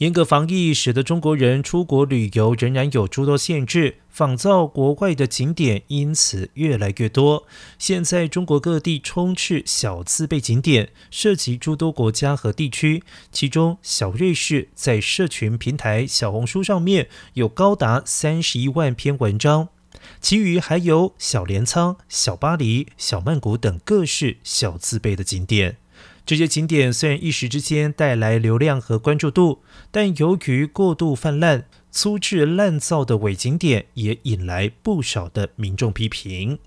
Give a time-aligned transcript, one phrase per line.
[0.00, 7.46] 严格防疫使得中国人出国旅游仍然有诸多限制，仿造国外的景点因此越来越多。
[7.78, 13.02] 现在中国各地充斥小自备景点，涉及诸多国家和地区。
[13.30, 19.68] 其中，小瑞士在社群平台小红书上面有高达三十一万篇文章，
[20.18, 25.76] 其余还有小镰仓、小巴黎、小曼谷等各式小自备的景点。
[26.24, 36.58] 这些景点虽然一时之间带来流量和关注度，但由于过度泛滥、粗制滥造的伪景点，也引来不少的民众批评。